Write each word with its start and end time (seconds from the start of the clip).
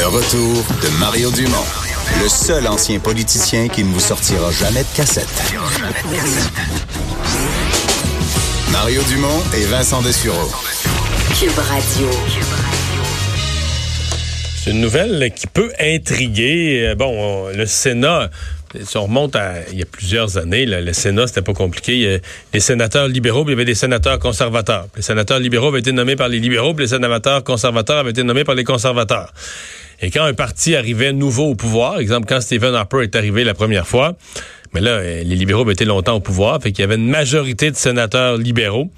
Le 0.00 0.06
retour 0.06 0.64
de 0.82 0.98
Mario 0.98 1.30
Dumont, 1.30 1.66
le 2.22 2.28
seul 2.30 2.66
ancien 2.66 2.98
politicien 3.00 3.68
qui 3.68 3.84
ne 3.84 3.92
vous 3.92 4.00
sortira 4.00 4.50
jamais 4.50 4.80
de 4.80 4.96
cassette. 4.96 5.28
Mario 8.72 9.02
Dumont 9.10 9.42
et 9.54 9.66
Vincent 9.66 10.00
Dessureau. 10.00 10.50
Cube 11.38 11.58
Radio. 11.58 12.08
C'est 14.56 14.70
une 14.70 14.80
nouvelle 14.80 15.30
qui 15.36 15.46
peut 15.46 15.70
intriguer. 15.78 16.94
Bon, 16.96 17.48
le 17.54 17.66
Sénat 17.66 18.30
si 18.84 18.96
on 18.96 19.04
remonte 19.04 19.34
à 19.36 19.54
il 19.72 19.78
y 19.78 19.82
a 19.82 19.86
plusieurs 19.86 20.38
années, 20.38 20.64
le 20.64 20.92
Sénat, 20.92 21.26
c'était 21.26 21.42
pas 21.42 21.54
compliqué. 21.54 21.92
Il 21.92 22.02
y 22.02 22.14
a 22.14 22.18
les 22.54 22.60
sénateurs 22.60 23.08
libéraux, 23.08 23.44
puis 23.44 23.52
il 23.52 23.56
y 23.56 23.58
avait 23.58 23.64
des 23.64 23.74
sénateurs 23.74 24.18
conservateurs. 24.18 24.86
Les 24.96 25.02
sénateurs 25.02 25.40
libéraux 25.40 25.68
avaient 25.68 25.80
été 25.80 25.92
nommés 25.92 26.16
par 26.16 26.28
les 26.28 26.38
libéraux, 26.38 26.72
puis 26.72 26.84
les 26.84 26.90
sénateurs 26.90 27.42
conservateurs 27.42 27.98
avaient 27.98 28.10
été 28.10 28.22
nommés 28.22 28.44
par 28.44 28.54
les 28.54 28.64
conservateurs. 28.64 29.32
Et 30.02 30.10
quand 30.10 30.24
un 30.24 30.34
parti 30.34 30.76
arrivait 30.76 31.12
nouveau 31.12 31.50
au 31.50 31.54
pouvoir, 31.54 31.98
exemple 31.98 32.26
quand 32.28 32.40
Stephen 32.40 32.74
Harper 32.74 33.02
est 33.02 33.16
arrivé 33.16 33.44
la 33.44 33.54
première 33.54 33.86
fois, 33.86 34.16
mais 34.72 34.80
là, 34.80 35.02
les 35.02 35.24
libéraux 35.24 35.62
avaient 35.62 35.72
été 35.72 35.84
longtemps 35.84 36.14
au 36.14 36.20
pouvoir, 36.20 36.62
fait 36.62 36.72
qu'il 36.72 36.82
y 36.82 36.84
avait 36.84 36.94
une 36.94 37.08
majorité 37.08 37.70
de 37.70 37.76
sénateurs 37.76 38.36
libéraux. 38.36 38.90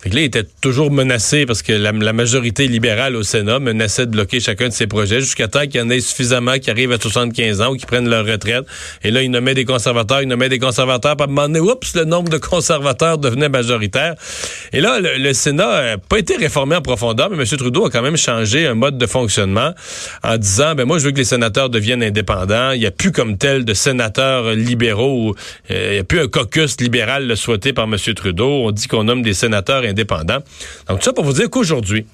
Fait 0.00 0.10
que 0.10 0.14
là, 0.14 0.20
il 0.20 0.24
était 0.24 0.44
toujours 0.60 0.92
menacé 0.92 1.44
parce 1.44 1.62
que 1.62 1.72
la, 1.72 1.92
majorité 1.92 2.68
libérale 2.68 3.16
au 3.16 3.22
Sénat 3.22 3.58
menaçait 3.58 4.06
de 4.06 4.12
bloquer 4.12 4.38
chacun 4.38 4.68
de 4.68 4.72
ses 4.72 4.86
projets 4.86 5.20
jusqu'à 5.20 5.48
temps 5.48 5.62
qu'il 5.62 5.76
y 5.76 5.80
en 5.80 5.90
ait 5.90 6.00
suffisamment 6.00 6.58
qui 6.58 6.70
arrivent 6.70 6.92
à 6.92 7.00
75 7.00 7.60
ans 7.60 7.72
ou 7.72 7.76
qui 7.76 7.86
prennent 7.86 8.08
leur 8.08 8.24
retraite. 8.24 8.64
Et 9.02 9.10
là, 9.10 9.22
il 9.22 9.30
nommait 9.30 9.54
des 9.54 9.64
conservateurs, 9.64 10.22
il 10.22 10.28
nommait 10.28 10.48
des 10.48 10.60
conservateurs, 10.60 11.16
puis 11.16 11.26
à 11.26 11.28
un 11.28 11.48
moment 11.48 11.58
oups, 11.58 11.94
le 11.96 12.04
nombre 12.04 12.28
de 12.30 12.38
conservateurs 12.38 13.18
devenait 13.18 13.48
majoritaire. 13.48 14.14
Et 14.72 14.80
là, 14.80 15.00
le, 15.00 15.32
Sénat 15.32 15.82
n'a 15.82 15.98
pas 15.98 16.18
été 16.18 16.36
réformé 16.36 16.76
en 16.76 16.82
profondeur, 16.82 17.30
mais 17.30 17.36
M. 17.36 17.44
Trudeau 17.44 17.86
a 17.86 17.90
quand 17.90 18.02
même 18.02 18.16
changé 18.16 18.66
un 18.66 18.74
mode 18.74 18.98
de 18.98 19.06
fonctionnement 19.06 19.72
en 20.22 20.36
disant, 20.36 20.74
ben 20.74 20.84
moi, 20.84 20.98
je 20.98 21.06
veux 21.06 21.10
que 21.10 21.18
les 21.18 21.24
sénateurs 21.24 21.70
deviennent 21.70 22.02
indépendants. 22.02 22.72
Il 22.72 22.80
n'y 22.80 22.86
a 22.86 22.90
plus 22.90 23.12
comme 23.12 23.36
tel 23.36 23.64
de 23.64 23.74
sénateurs 23.74 24.52
libéraux. 24.52 25.34
Euh, 25.70 25.88
il 25.90 25.92
n'y 25.94 25.98
a 25.98 26.04
plus 26.04 26.20
un 26.20 26.28
caucus 26.28 26.80
libéral 26.80 27.26
le 27.26 27.36
souhaité 27.36 27.72
par 27.72 27.84
M. 27.84 27.96
Trudeau. 28.14 28.48
On 28.48 28.70
dit 28.70 28.86
qu'on 28.86 29.04
nomme 29.04 29.22
des 29.22 29.34
sénateurs 29.34 29.84
indépendants. 29.88 30.38
Donc, 30.88 31.00
tout 31.00 31.04
ça 31.04 31.12
pour 31.12 31.24
vous 31.24 31.32
dire 31.32 31.50
qu'aujourd'hui, 31.50 32.06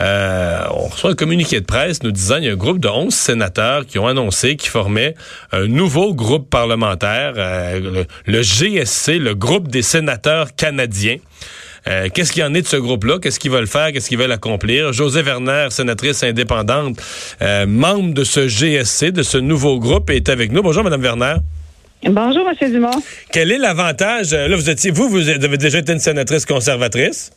euh, 0.00 0.64
on 0.70 0.86
reçoit 0.86 1.10
un 1.10 1.14
communiqué 1.14 1.60
de 1.60 1.64
presse 1.64 2.02
nous 2.02 2.12
disant 2.12 2.36
qu'il 2.36 2.44
y 2.44 2.48
a 2.48 2.52
un 2.52 2.56
groupe 2.56 2.78
de 2.78 2.88
11 2.88 3.12
sénateurs 3.12 3.84
qui 3.84 3.98
ont 3.98 4.06
annoncé 4.06 4.56
qu'ils 4.56 4.70
formaient 4.70 5.14
un 5.52 5.66
nouveau 5.66 6.14
groupe 6.14 6.48
parlementaire, 6.48 7.34
euh, 7.36 8.04
le, 8.26 8.42
GSC, 8.42 9.18
le 9.18 9.34
groupe 9.34 9.68
des 9.68 9.82
sénateurs 9.82 10.54
canadiens. 10.54 11.16
Euh, 11.88 12.08
qu'est-ce 12.12 12.32
qu'il 12.32 12.42
y 12.42 12.44
en 12.44 12.54
est 12.54 12.62
de 12.62 12.66
ce 12.66 12.76
groupe-là? 12.76 13.18
Qu'est-ce 13.18 13.40
qu'ils 13.40 13.50
veulent 13.50 13.66
faire? 13.66 13.92
Qu'est-ce 13.92 14.08
qu'ils 14.08 14.18
veulent 14.18 14.32
accomplir? 14.32 14.92
José 14.92 15.22
Werner, 15.22 15.68
sénatrice 15.70 16.22
indépendante, 16.22 17.00
membre 17.66 18.14
de 18.14 18.24
ce 18.24 18.46
GSC, 18.46 19.10
de 19.10 19.22
ce 19.22 19.38
nouveau 19.38 19.78
groupe, 19.78 20.10
est 20.10 20.28
avec 20.28 20.52
nous. 20.52 20.62
Bonjour, 20.62 20.84
Madame 20.84 21.02
Werner. 21.02 21.36
Bonjour, 22.04 22.48
M. 22.48 22.72
Dumont. 22.72 23.02
Quel 23.32 23.50
est 23.52 23.58
l'avantage? 23.58 24.32
Là, 24.32 24.54
vous 24.54 24.70
étiez, 24.70 24.90
vous, 24.90 25.08
vous 25.08 25.28
avez 25.28 25.56
déjà 25.56 25.78
été 25.78 25.92
une 25.92 25.98
sénatrice 25.98 26.46
conservatrice. 26.46 27.32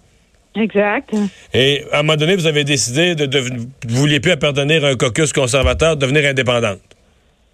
Exact. 0.55 1.13
Et 1.53 1.85
à 1.91 1.99
un 1.99 2.03
moment 2.03 2.17
donné, 2.17 2.35
vous 2.35 2.45
avez 2.45 2.63
décidé 2.63 3.15
de, 3.15 3.25
de 3.25 3.39
vous 3.39 3.67
vouliez 3.87 4.19
plus 4.19 4.31
appartenir 4.31 4.83
à 4.83 4.89
un 4.89 4.95
caucus 4.95 5.31
conservateur, 5.33 5.95
devenir 5.95 6.29
indépendante. 6.29 6.79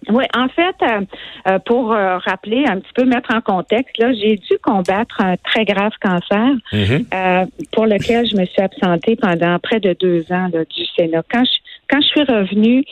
Oui, 0.08 0.24
en 0.34 0.48
fait, 0.48 0.76
euh, 0.82 1.00
euh, 1.48 1.58
pour 1.66 1.92
euh, 1.92 2.18
rappeler 2.18 2.64
un 2.66 2.78
petit 2.78 2.92
peu, 2.94 3.04
mettre 3.04 3.34
en 3.34 3.40
contexte, 3.40 3.98
là, 3.98 4.12
j'ai 4.12 4.36
dû 4.36 4.56
combattre 4.62 5.20
un 5.20 5.36
très 5.36 5.64
grave 5.64 5.92
cancer 6.00 6.54
mm-hmm. 6.72 7.48
pour 7.72 7.86
lequel 7.86 8.26
je 8.28 8.36
me 8.36 8.44
suis 8.46 8.62
absentée 8.62 9.16
pendant 9.16 9.58
près 9.58 9.80
de 9.80 9.96
deux 9.98 10.24
ans 10.30 10.48
du 10.48 10.84
Sénat. 10.96 11.22
Quand 11.30 11.44
je, 11.44 11.50
quand 11.90 12.00
je 12.00 12.06
suis 12.06 12.22
revenue, 12.22 12.84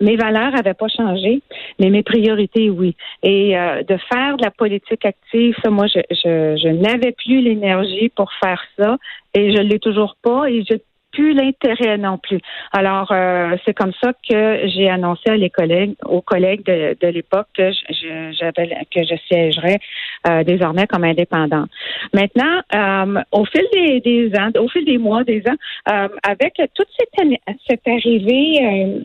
mes 0.00 0.16
valeurs 0.16 0.52
n'avaient 0.52 0.74
pas 0.74 0.88
changé, 0.88 1.40
mais 1.78 1.90
mes 1.90 2.02
priorités, 2.02 2.70
oui. 2.70 2.96
Et 3.22 3.54
de 3.54 3.96
faire 4.12 4.36
de 4.36 4.44
la 4.44 4.50
politique 4.50 5.04
active, 5.04 5.54
ça, 5.62 5.70
moi, 5.70 5.86
je, 5.86 6.00
je, 6.10 6.58
je 6.62 6.68
n'avais 6.68 7.12
plus 7.12 7.40
l'énergie 7.40 8.08
pour 8.10 8.30
faire 8.42 8.62
ça 8.78 8.96
et 9.34 9.54
je 9.54 9.60
l'ai 9.60 9.78
toujours 9.78 10.16
pas. 10.22 10.50
Et 10.50 10.64
je 10.68 10.74
plus 11.12 11.34
l'intérêt 11.34 11.96
non 11.98 12.18
plus. 12.18 12.40
Alors, 12.72 13.10
euh, 13.12 13.56
c'est 13.64 13.74
comme 13.74 13.92
ça 14.02 14.12
que 14.28 14.68
j'ai 14.68 14.88
annoncé 14.88 15.30
à 15.30 15.36
les 15.36 15.50
collègues, 15.50 15.94
aux 16.04 16.20
collègues 16.20 16.64
de, 16.64 16.96
de 17.00 17.08
l'époque 17.08 17.48
que 17.54 17.70
je, 17.72 18.40
que 18.40 19.04
je 19.04 19.14
siégerais 19.26 19.78
euh, 20.26 20.44
désormais 20.44 20.86
comme 20.86 21.04
indépendant. 21.04 21.64
Maintenant, 22.12 22.60
euh, 22.74 23.22
au 23.32 23.44
fil 23.46 23.66
des, 23.72 24.30
ans, 24.38 24.50
au 24.60 24.68
fil 24.68 24.84
des 24.84 24.98
mois, 24.98 25.24
des 25.24 25.42
ans, 25.48 26.06
avec 26.22 26.60
toute 26.74 26.88
cette, 26.98 27.28
cette 27.68 27.88
arrivée 27.88 29.02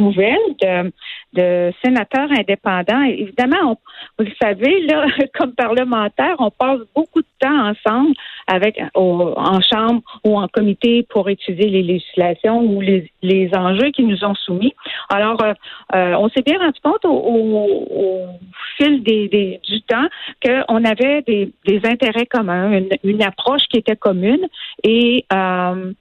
nouvelle 0.00 0.38
de, 0.60 0.92
de 1.34 1.72
sénateurs 1.84 2.30
indépendants, 2.30 3.02
évidemment, 3.02 3.78
vous 4.18 4.24
le 4.24 4.32
savez, 4.40 4.80
là, 4.86 5.06
comme 5.34 5.52
parlementaire, 5.52 6.36
on 6.38 6.50
passe 6.50 6.80
beaucoup 6.94 7.20
de 7.20 7.26
temps 7.38 7.68
ensemble 7.70 8.14
avec 8.46 8.80
en 8.94 9.60
chambre 9.60 10.02
ou 10.24 10.38
en 10.38 10.48
comité 10.48 10.93
pour 11.02 11.28
étudier 11.28 11.68
les 11.68 11.82
législations 11.82 12.60
ou 12.60 12.80
les, 12.80 13.10
les 13.22 13.50
enjeux 13.54 13.90
qui 13.90 14.04
nous 14.04 14.24
ont 14.24 14.34
soumis. 14.34 14.74
Alors, 15.08 15.42
euh, 15.42 15.52
euh, 15.94 16.14
on 16.14 16.28
s'est 16.28 16.42
bien 16.42 16.58
rendu 16.58 16.78
compte 16.82 17.04
au, 17.04 18.26
fil 18.76 19.02
du 19.02 19.82
temps 19.82 20.06
qu'on 20.44 20.84
avait 20.84 21.22
des, 21.22 21.50
des, 21.66 21.80
intérêts 21.84 22.26
communs, 22.26 22.80
une, 23.04 23.22
approche 23.22 23.62
qui 23.70 23.78
était 23.78 23.94
commune 23.94 24.46
et 24.82 25.24
euh, 25.32 25.92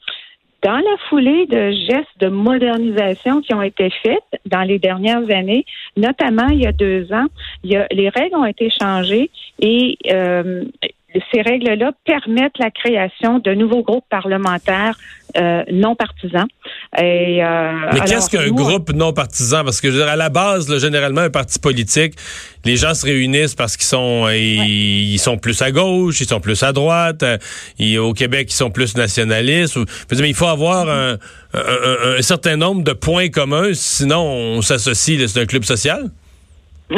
dans 0.63 0.77
la 0.77 0.97
foulée 1.09 1.45
de 1.45 1.71
gestes 1.71 2.19
de 2.19 2.29
modernisation 2.29 3.41
qui 3.41 3.53
ont 3.53 3.61
été 3.61 3.91
faits 4.01 4.23
dans 4.45 4.61
les 4.61 4.79
dernières 4.79 5.29
années, 5.29 5.65
notamment 5.97 6.47
il 6.47 6.61
y 6.61 6.67
a 6.67 6.71
deux 6.71 7.11
ans, 7.13 7.27
il 7.63 7.71
y 7.71 7.75
a, 7.75 7.85
les 7.91 8.09
règles 8.09 8.35
ont 8.35 8.45
été 8.45 8.69
changées 8.69 9.29
et 9.59 9.97
ces 11.31 11.41
règles-là 11.41 11.91
permettent 12.05 12.57
la 12.59 12.71
création 12.71 13.39
de 13.39 13.53
nouveaux 13.53 13.83
groupes 13.83 14.05
parlementaires 14.09 14.97
euh, 15.35 15.63
non 15.71 15.95
partisans. 15.95 16.45
Et, 16.97 17.43
euh, 17.43 17.71
Mais 17.91 18.01
qu'est-ce 18.01 18.29
qu'un 18.29 18.49
groupe 18.49 18.91
non 18.93 19.13
partisan? 19.13 19.63
Parce 19.63 19.81
que 19.81 20.01
à 20.01 20.15
la 20.15 20.29
base, 20.29 20.75
généralement, 20.79 21.21
un 21.21 21.29
parti 21.31 21.57
politique, 21.59 22.13
les 22.65 22.75
gens 22.75 22.93
se 22.93 23.05
réunissent 23.05 23.55
parce 23.55 23.75
qu'ils 23.75 23.87
sont 23.87 24.29
ils, 24.29 25.17
sont 25.17 25.37
plus 25.37 25.59
à 25.63 25.71
gauche, 25.71 26.21
ils 26.21 26.27
sont 26.27 26.39
plus 26.39 26.61
à 26.61 26.71
droite. 26.71 27.23
Euh, 27.23 27.97
au 27.97 28.13
Québec, 28.13 28.47
ils 28.51 28.55
sont 28.55 28.69
plus 28.69 28.95
nationalistes. 28.95 29.77
mais 30.11 30.29
il 30.29 30.35
faut 30.35 30.47
avoir 30.47 30.87
un, 30.87 31.17
un, 31.53 32.21
certain 32.21 32.55
nombre 32.55 32.83
de 32.83 32.93
points 32.93 33.29
communs, 33.29 33.73
sinon 33.73 34.21
on 34.21 34.61
s'associe. 34.61 35.19
C'est 35.27 35.41
un 35.41 35.45
club 35.45 35.63
social? 35.63 36.11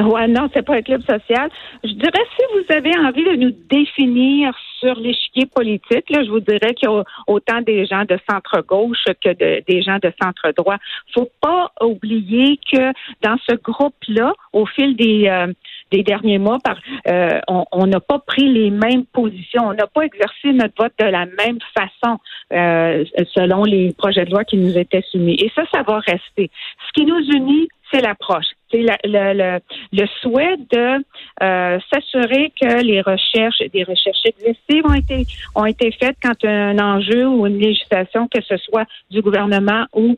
Ouais, 0.04 0.28
non, 0.28 0.50
c'est 0.54 0.66
pas 0.66 0.76
un 0.76 0.82
club 0.82 1.02
social. 1.04 1.50
Je 1.84 1.94
dirais 1.94 2.24
si 2.36 2.44
vous 2.54 2.76
avez 2.76 2.98
envie 2.98 3.24
de 3.24 3.36
nous 3.36 3.56
définir 3.70 4.54
sur 4.80 4.96
l'échiquier 4.96 5.46
politique, 5.46 6.10
là, 6.10 6.24
je 6.24 6.30
vous 6.30 6.42
dirais 6.42 6.74
qu'il 6.74 6.90
y 6.90 6.92
a 6.92 7.04
autant 7.28 7.62
des 7.62 7.86
gens 7.86 8.04
de 8.04 8.20
centre 8.30 8.62
gauche 8.62 9.06
que 9.24 9.30
de, 9.30 9.64
des 9.68 9.82
gens 9.82 9.98
de 10.02 10.12
centre 10.22 10.52
droit. 10.58 10.78
Faut 11.14 11.30
pas 11.42 11.72
oublier 11.82 12.60
que 12.72 12.92
dans 13.22 13.38
ce 13.48 13.56
groupe-là, 13.56 14.34
au 14.52 14.66
fil 14.66 14.96
des 14.98 15.28
euh, 15.30 15.54
des 15.92 16.04
derniers 16.04 16.40
mois, 16.40 16.58
par, 16.64 16.78
euh, 17.08 17.40
on 17.48 17.86
n'a 17.86 18.00
pas 18.00 18.20
pris 18.20 18.52
les 18.52 18.72
mêmes 18.72 19.06
positions, 19.06 19.68
on 19.68 19.74
n'a 19.74 19.88
pas 19.88 20.02
exercé 20.02 20.52
notre 20.52 20.74
vote 20.78 20.94
de 21.00 21.06
la 21.06 21.26
même 21.26 21.60
façon 21.78 22.18
euh, 22.52 23.06
selon 23.34 23.64
les 23.64 23.94
projets 23.94 24.26
de 24.26 24.32
loi 24.32 24.44
qui 24.44 24.58
nous 24.58 24.78
étaient 24.78 25.04
soumis. 25.12 25.36
Et 25.36 25.52
ça, 25.56 25.64
ça 25.72 25.84
va 25.84 26.00
rester. 26.00 26.50
Ce 26.88 26.92
qui 26.94 27.06
nous 27.06 27.22
unit, 27.32 27.68
c'est 27.92 28.02
l'approche. 28.02 28.55
Le, 28.84 30.06
souhait 30.22 30.58
de 30.58 31.04
euh, 31.44 31.80
s'assurer 31.92 32.52
que 32.60 32.84
les 32.84 33.02
recherches, 33.02 33.60
des 33.74 33.84
recherches 33.84 34.26
exhaustives 34.26 34.86
ont 34.86 34.94
été 34.94 35.26
ont 35.56 35.66
été 35.66 35.92
faites 35.92 36.18
quand 36.22 36.44
un 36.46 36.78
enjeu 36.80 37.28
ou 37.28 37.46
une 37.48 37.60
législation, 37.60 38.28
que 38.28 38.42
ce 38.42 38.58
soit 38.58 38.86
du 39.12 39.22
gouvernement 39.22 39.86
ou 39.94 40.16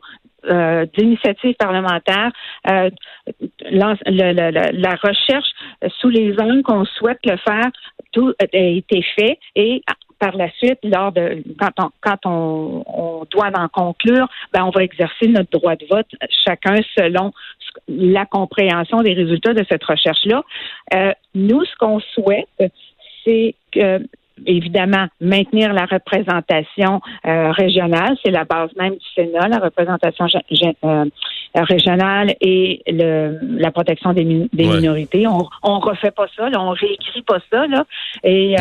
euh, 0.48 0.86
d'initiative 0.96 1.54
parlementaire, 1.58 2.30
euh, 2.68 2.90
la, 3.70 3.96
la, 4.06 4.94
recherche 4.94 5.48
sous 5.98 6.08
les 6.08 6.38
angles 6.38 6.62
qu'on 6.62 6.84
souhaite 6.84 7.18
le 7.24 7.36
faire, 7.38 7.70
tout 8.12 8.32
a 8.40 8.56
été 8.56 9.02
fait 9.16 9.38
et 9.56 9.82
par 10.18 10.36
la 10.36 10.50
suite, 10.52 10.78
lors 10.82 11.12
de 11.12 11.42
quand 11.58 11.72
on 11.78 11.90
quand 12.00 12.26
on, 12.26 12.84
on 12.86 13.24
doit 13.30 13.50
en 13.54 13.68
conclure, 13.68 14.28
ben 14.52 14.64
on 14.64 14.70
va 14.70 14.82
exercer 14.82 15.28
notre 15.28 15.50
droit 15.50 15.76
de 15.76 15.86
vote 15.86 16.08
chacun 16.44 16.76
selon 16.96 17.32
la 17.88 18.26
compréhension 18.26 19.02
des 19.02 19.14
résultats 19.14 19.54
de 19.54 19.64
cette 19.68 19.84
recherche-là. 19.84 20.42
Euh, 20.94 21.12
nous, 21.34 21.64
ce 21.64 21.76
qu'on 21.76 22.00
souhaite, 22.00 22.48
c'est 23.24 23.54
que 23.72 24.00
évidemment 24.46 25.06
maintenir 25.20 25.72
la 25.72 25.86
représentation 25.86 27.00
euh, 27.26 27.50
régionale, 27.52 28.16
c'est 28.24 28.30
la 28.30 28.44
base 28.44 28.70
même 28.76 28.94
du 28.94 29.06
Sénat, 29.14 29.48
la 29.48 29.58
représentation 29.58 30.26
euh, 30.84 31.04
régionale 31.54 32.34
et 32.40 32.82
le, 32.86 33.38
la 33.58 33.70
protection 33.70 34.12
des, 34.12 34.24
minorités. 34.24 35.26
On, 35.26 35.46
on 35.62 35.78
refait 35.80 36.10
pas 36.10 36.26
ça, 36.36 36.48
là, 36.48 36.60
on 36.60 36.70
réécrit 36.70 37.22
pas 37.22 37.38
ça, 37.50 37.66
là. 37.66 37.84
Et 38.24 38.56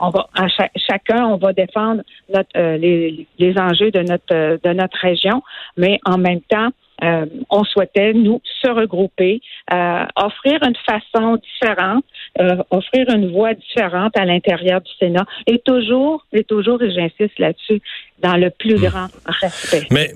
on 0.00 0.10
va 0.10 0.26
à 0.34 0.46
chacun, 0.76 1.26
on 1.26 1.36
va 1.36 1.52
défendre 1.52 2.02
notre, 2.32 2.76
les, 2.76 3.26
les 3.38 3.58
enjeux 3.58 3.90
de 3.90 4.00
notre 4.00 4.58
de 4.62 4.72
notre 4.72 4.98
région, 4.98 5.42
mais 5.76 5.98
en 6.04 6.18
même 6.18 6.40
temps, 6.42 6.70
euh, 7.02 7.26
on 7.50 7.64
souhaitait, 7.64 8.12
nous, 8.12 8.40
se 8.62 8.68
regrouper, 8.68 9.40
euh, 9.72 10.04
offrir 10.16 10.58
une 10.62 10.76
façon 10.88 11.36
différente, 11.36 12.04
euh, 12.40 12.56
offrir 12.70 13.08
une 13.10 13.30
voie 13.32 13.54
différente 13.54 14.16
à 14.16 14.24
l'intérieur 14.24 14.80
du 14.80 14.90
Sénat, 14.98 15.26
et 15.46 15.58
toujours, 15.58 16.24
et 16.32 16.44
toujours, 16.44 16.82
et 16.82 16.90
j'insiste 16.90 17.38
là-dessus, 17.38 17.80
dans 18.20 18.36
le 18.36 18.50
plus 18.50 18.76
hmm. 18.76 18.86
grand 18.86 19.08
respect. 19.26 19.86
Mais 19.90 20.08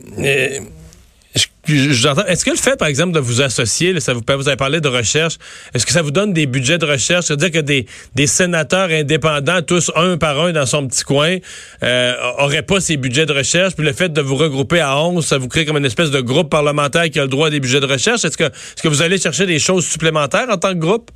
Est-ce 1.71 2.45
que 2.45 2.51
le 2.51 2.57
fait, 2.57 2.79
par 2.79 2.89
exemple, 2.89 3.13
de 3.13 3.21
vous 3.21 3.41
associer, 3.43 3.99
ça 4.01 4.13
vous, 4.13 4.23
vous 4.27 4.49
avez 4.49 4.57
parlé 4.57 4.81
de 4.81 4.89
recherche, 4.89 5.37
est-ce 5.75 5.87
que 5.87 5.93
ça 5.93 6.03
vous 6.03 6.11
donne 6.11 6.33
des 6.33 6.47
budgets 6.47 6.79
de 6.79 6.87
recherche? 6.87 7.27
C'est-à-dire 7.27 7.51
que 7.51 7.61
des, 7.61 7.87
sénateurs 8.27 8.91
indépendants, 8.91 9.63
tous 9.63 9.91
un 9.97 10.17
par 10.17 10.41
un 10.41 10.53
dans 10.53 10.67
son 10.67 10.87
petit 10.87 11.05
coin, 11.05 11.37
euh, 11.83 12.15
auraient 12.39 12.63
pas 12.63 12.81
ces 12.81 12.97
budgets 12.97 13.27
de 13.27 13.33
recherche, 13.33 13.75
puis 13.75 13.85
le 13.85 13.93
fait 13.93 14.13
de 14.13 14.21
vous 14.21 14.37
regrouper 14.37 14.81
à 14.81 14.99
11, 14.99 15.25
ça 15.25 15.39
vous 15.39 15.49
crée 15.49 15.65
comme 15.65 15.77
une 15.77 15.85
espèce 15.85 16.11
de 16.11 16.21
groupe 16.21 16.51
parlementaire 16.51 17.11
qui 17.11 17.19
a 17.19 17.23
le 17.23 17.29
droit 17.29 17.49
à 17.49 17.51
des 17.51 17.61
budgets 17.61 17.81
de 17.81 17.87
recherche? 17.87 18.25
Est-ce 18.25 18.37
que, 18.37 18.89
vous 18.89 19.03
allez 19.03 19.19
chercher 19.19 19.47
des 19.47 19.59
choses 19.59 19.87
supplémentaires 19.87 20.47
en 20.51 20.57
tant 20.57 20.71
que 20.71 20.79
groupe? 20.79 21.11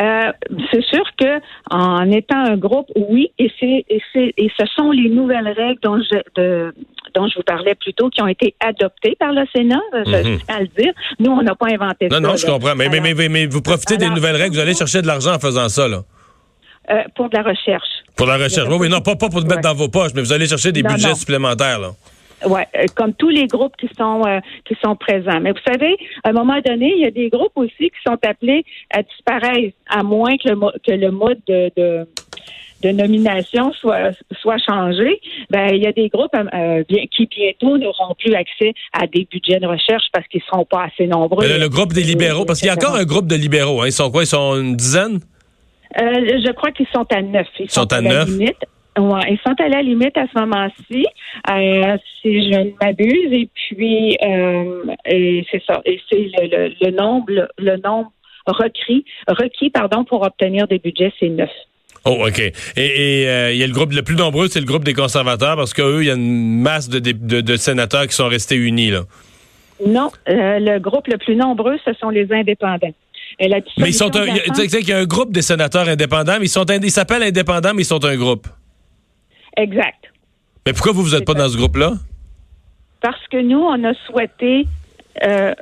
Euh, 0.00 0.32
c'est 0.70 0.84
sûr 0.84 1.04
que 1.18 1.40
en 1.70 2.10
étant 2.10 2.38
un 2.38 2.56
groupe, 2.56 2.86
oui, 2.96 3.32
et 3.38 3.50
c'est 3.58 3.84
et, 3.88 4.02
et 4.14 4.50
ce 4.58 4.66
sont 4.76 4.90
les 4.92 5.10
nouvelles 5.10 5.48
règles 5.48 5.80
dont 5.82 5.98
je 5.98 6.70
dont 7.14 7.28
je 7.28 7.36
vous 7.36 7.42
parlais 7.42 7.74
plus 7.74 7.94
tôt 7.94 8.08
qui 8.10 8.22
ont 8.22 8.26
été 8.26 8.54
adoptées 8.60 9.16
par 9.18 9.32
le 9.32 9.44
Sénat, 9.54 9.80
je, 9.92 10.28
mhm. 10.28 10.38
à 10.48 10.60
le 10.60 10.66
dire. 10.66 10.92
Nous, 11.18 11.30
on 11.30 11.42
n'a 11.42 11.54
pas 11.54 11.66
inventé 11.66 12.08
ça. 12.10 12.20
Non, 12.20 12.28
non, 12.28 12.36
je 12.36 12.46
comprends. 12.46 12.74
Mais, 12.74 12.88
mais, 12.88 13.00
mais, 13.00 13.28
mais, 13.28 13.46
vous 13.46 13.62
profitez 13.62 13.96
des 13.96 14.08
nouvelles 14.08 14.36
règles, 14.36 14.54
vous 14.54 14.60
allez 14.60 14.74
chercher 14.74 15.02
de 15.02 15.06
l'argent 15.06 15.34
en 15.34 15.38
faisant 15.38 15.68
ça, 15.68 15.88
là. 15.88 16.02
Euh, 16.90 17.02
pour 17.14 17.28
de 17.28 17.36
la 17.36 17.42
recherche. 17.42 17.88
Pour 18.16 18.26
la 18.26 18.36
recherche. 18.36 18.68
Oui, 18.68 18.76
oui, 18.80 18.88
non, 18.88 19.00
pas, 19.00 19.14
pas 19.14 19.28
pour 19.28 19.40
le 19.40 19.46
mettre 19.46 19.60
dans 19.60 19.74
vos 19.74 19.88
poches, 19.88 20.12
mais 20.14 20.22
vous 20.22 20.32
allez 20.32 20.48
chercher 20.48 20.72
des 20.72 20.82
budgets 20.82 21.14
supplémentaires, 21.14 21.78
là. 21.78 21.90
Oui, 22.46 22.62
euh, 22.74 22.86
comme 22.94 23.12
tous 23.14 23.28
les 23.28 23.46
groupes 23.46 23.76
qui 23.76 23.88
sont 23.98 24.22
euh, 24.26 24.40
qui 24.64 24.74
sont 24.82 24.96
présents. 24.96 25.40
Mais 25.40 25.52
vous 25.52 25.58
savez, 25.66 25.96
à 26.24 26.30
un 26.30 26.32
moment 26.32 26.58
donné, 26.64 26.92
il 26.96 27.02
y 27.02 27.06
a 27.06 27.10
des 27.10 27.28
groupes 27.28 27.52
aussi 27.54 27.90
qui 27.90 28.00
sont 28.06 28.16
appelés 28.22 28.64
à 28.90 29.02
disparaître, 29.02 29.76
à 29.88 30.02
moins 30.02 30.36
que 30.38 30.48
le, 30.48 30.56
que 30.86 30.92
le 30.92 31.10
mode 31.10 31.38
de, 31.46 31.70
de, 31.76 32.08
de 32.82 32.90
nomination 32.90 33.72
soit 33.72 34.10
soit 34.40 34.58
changé. 34.58 35.20
Ben 35.50 35.68
il 35.72 35.82
y 35.82 35.86
a 35.86 35.92
des 35.92 36.08
groupes 36.08 36.34
euh, 36.34 36.84
bien, 36.88 37.04
qui 37.10 37.26
bientôt 37.26 37.78
n'auront 37.78 38.14
plus 38.18 38.34
accès 38.34 38.72
à 38.92 39.06
des 39.06 39.26
budgets 39.30 39.60
de 39.60 39.66
recherche 39.66 40.04
parce 40.12 40.26
qu'ils 40.28 40.42
seront 40.42 40.64
pas 40.64 40.84
assez 40.84 41.06
nombreux. 41.06 41.46
le 41.46 41.68
groupe 41.68 41.92
des 41.92 42.02
libéraux, 42.02 42.44
parce 42.44 42.60
qu'il 42.60 42.68
y 42.68 42.70
a 42.70 42.74
encore 42.74 42.96
un 42.96 43.04
groupe 43.04 43.26
de 43.26 43.36
libéraux. 43.36 43.82
Hein, 43.82 43.86
ils 43.86 43.92
sont 43.92 44.10
quoi? 44.10 44.22
Ils 44.22 44.26
sont 44.26 44.60
une 44.60 44.76
dizaine? 44.76 45.20
Je 45.96 46.52
crois 46.52 46.70
qu'ils 46.70 46.86
sont 46.94 47.06
à 47.12 47.20
neuf. 47.20 47.48
Ils 47.58 47.70
sont, 47.70 47.92
à 47.92 48.00
neuf? 48.00 48.28
Ouais, 48.98 49.20
ils 49.30 49.38
sont 49.46 49.54
à 49.58 49.68
la 49.68 49.82
limite 49.82 50.16
à 50.16 50.26
ce 50.26 50.38
moment-ci, 50.40 51.06
euh, 51.48 51.96
si 52.20 52.50
je 52.50 52.58
ne 52.58 52.70
m'abuse. 52.82 53.32
Et 53.32 53.48
puis, 53.54 54.18
euh, 54.22 54.84
et 55.06 55.46
c'est 55.50 55.62
ça. 55.64 55.80
Et 55.84 56.00
c'est 56.08 56.30
le, 56.40 56.74
le, 56.80 56.90
nombre, 56.90 57.48
le, 57.56 57.76
nombre 57.76 58.12
requis, 58.46 59.04
requis 59.28 59.70
pardon, 59.70 60.04
pour 60.04 60.22
obtenir 60.22 60.66
des 60.66 60.78
budgets, 60.78 61.12
c'est 61.20 61.28
neuf. 61.28 61.50
Oh, 62.04 62.26
OK. 62.26 62.38
Et, 62.38 63.28
euh, 63.28 63.52
il 63.52 63.58
y 63.58 63.62
a 63.62 63.66
le 63.66 63.72
groupe 63.72 63.92
le 63.92 64.02
plus 64.02 64.16
nombreux, 64.16 64.48
c'est 64.48 64.60
le 64.60 64.66
groupe 64.66 64.84
des 64.84 64.94
conservateurs, 64.94 65.56
parce 65.56 65.74
qu'eux, 65.74 66.02
il 66.02 66.06
y 66.06 66.10
a 66.10 66.14
une 66.14 66.60
masse 66.60 66.88
de, 66.88 66.98
de, 66.98 67.40
de, 67.40 67.56
sénateurs 67.56 68.06
qui 68.06 68.14
sont 68.14 68.28
restés 68.28 68.56
unis, 68.56 68.90
là. 68.90 69.02
Non, 69.86 70.10
euh, 70.28 70.58
le 70.58 70.78
groupe 70.78 71.06
le 71.08 71.16
plus 71.16 71.36
nombreux, 71.36 71.78
ce 71.84 71.92
sont 71.94 72.10
les 72.10 72.30
indépendants. 72.32 72.92
mais 73.38 73.62
ils 73.78 73.94
sont 73.94 74.14
un, 74.14 74.26
tu 74.26 74.68
sais 74.68 74.80
qu'il 74.80 74.90
y 74.90 74.92
a 74.92 74.98
un 74.98 75.06
groupe 75.06 75.32
des 75.32 75.42
sénateurs 75.42 75.88
indépendants, 75.88 76.36
mais 76.38 76.46
ils 76.46 76.50
sont 76.50 76.64
ils 76.66 76.90
s'appellent 76.90 77.22
indépendants, 77.22 77.72
mais 77.74 77.82
ils 77.82 77.86
sont 77.86 78.04
un 78.04 78.16
groupe. 78.16 78.46
Exact. 79.56 80.12
Mais 80.66 80.72
pourquoi 80.72 80.92
vous 80.92 81.02
vous 81.02 81.14
êtes 81.14 81.24
pas 81.24 81.34
dans 81.34 81.48
ce 81.48 81.56
groupe-là? 81.56 81.94
Parce 83.00 83.26
que 83.28 83.40
nous, 83.40 83.58
on 83.58 83.82
a 83.84 83.94
souhaité 84.06 84.66
euh, 85.22 85.54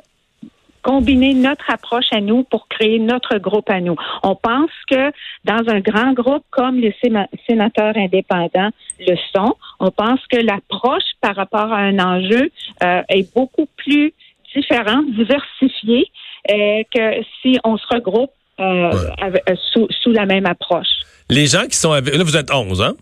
combiner 0.81 1.33
notre 1.33 1.69
approche 1.69 2.11
à 2.11 2.21
nous 2.21 2.43
pour 2.43 2.67
créer 2.67 2.99
notre 2.99 3.37
groupe 3.37 3.69
à 3.69 3.79
nous. 3.79 3.95
On 4.23 4.35
pense 4.35 4.71
que 4.89 5.11
dans 5.45 5.61
un 5.67 5.79
grand 5.79 6.13
groupe 6.13 6.43
comme 6.49 6.77
les 6.77 6.95
sénateurs 7.47 7.95
indépendants 7.95 8.69
le 8.99 9.15
sont, 9.33 9.55
on 9.79 9.91
pense 9.91 10.19
que 10.31 10.37
l'approche 10.37 11.03
par 11.21 11.35
rapport 11.35 11.71
à 11.71 11.77
un 11.77 11.99
enjeu 11.99 12.51
euh, 12.83 13.01
est 13.09 13.33
beaucoup 13.33 13.67
plus 13.77 14.13
différente, 14.55 15.05
diversifiée 15.11 16.07
euh, 16.49 16.83
que 16.93 17.23
si 17.41 17.59
on 17.63 17.77
se 17.77 17.85
regroupe 17.93 18.31
sous, 19.71 19.87
sous, 20.01 20.11
la 20.11 20.25
même 20.25 20.45
approche. 20.45 20.87
Les 21.29 21.45
gens 21.45 21.65
qui 21.65 21.77
sont 21.77 21.93
avec... 21.93 22.13
Là, 22.13 22.23
vous 22.25 22.35
êtes 22.35 22.51
11, 22.51 22.81
hein? 22.81 22.93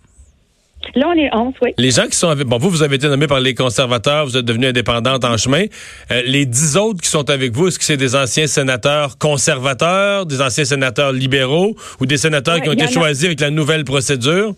Là, 0.96 1.08
on 1.10 1.18
est 1.18 1.30
11, 1.34 1.54
oui. 1.62 1.74
Les 1.78 1.92
gens 1.92 2.06
qui 2.08 2.18
sont 2.18 2.30
avec, 2.30 2.48
bon, 2.48 2.58
vous, 2.58 2.70
vous 2.70 2.84
avez 2.84 2.96
été 2.96 3.08
nommé 3.08 3.28
par 3.28 3.40
les 3.40 3.54
conservateurs, 3.54 4.26
vous 4.26 4.38
êtes 4.38 4.46
devenue 4.46 4.68
indépendante 4.68 5.24
en 5.26 5.38
chemin. 5.38 5.66
Euh, 6.12 6.22
les 6.26 6.46
dix 6.46 6.78
autres 6.78 7.02
qui 7.02 7.10
sont 7.10 7.30
avec 7.30 7.54
vous, 7.54 7.68
est-ce 7.68 7.80
que 7.80 7.86
c'est 7.86 7.98
des 7.98 8.16
anciens 8.16 8.48
sénateurs 8.48 9.18
conservateurs, 9.18 10.26
des 10.26 10.42
anciens 10.42 10.66
sénateurs 10.66 11.12
libéraux 11.12 11.76
ou 12.00 12.06
des 12.06 12.18
sénateurs 12.18 12.62
qui 12.62 12.70
ont 12.70 12.74
été 12.74 12.88
choisis 12.92 13.26
avec 13.26 13.40
la 13.40 13.50
nouvelle 13.50 13.84
procédure? 13.84 14.54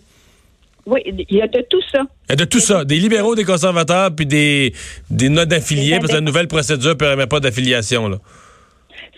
Oui, 0.86 1.00
il 1.06 1.36
y 1.36 1.42
a 1.42 1.46
de 1.46 1.64
tout 1.68 1.82
ça. 1.92 2.00
Il 2.28 2.30
y 2.30 2.32
a 2.32 2.36
de 2.36 2.44
tout 2.44 2.58
ça. 2.58 2.84
Des 2.84 2.96
libéraux, 2.96 3.34
des 3.34 3.44
conservateurs, 3.44 4.10
puis 4.14 4.26
des, 4.26 4.72
des 5.10 5.28
non-affiliés, 5.28 5.98
parce 5.98 6.08
que 6.08 6.14
la 6.16 6.20
nouvelle 6.20 6.48
procédure 6.48 6.90
ne 6.90 6.94
permet 6.94 7.26
pas 7.26 7.40
d'affiliation, 7.40 8.08
là. 8.08 8.16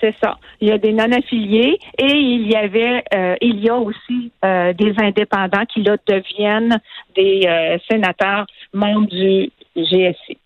C'est 0.02 0.14
ça. 0.20 0.37
Il 0.60 0.69
y 0.69 0.72
a 0.72 0.78
des 0.78 0.93
non-affiliés 0.93 1.78
et 1.96 2.12
il 2.12 2.50
y 2.50 2.56
avait, 2.56 3.04
euh, 3.14 3.37
il 3.40 3.60
y 3.60 3.69
a 3.69 3.76
aussi 3.76 4.32
euh, 4.44 4.72
des 4.72 4.93
indépendants 4.99 5.64
qui 5.72 5.82
là 5.82 5.96
deviennent 6.08 6.81
des 7.14 7.43
euh, 7.46 7.78
sénateurs 7.88 8.46
membres 8.75 9.06
du 9.06 9.49
GSC. 9.76 10.37